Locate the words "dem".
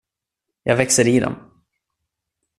1.19-1.35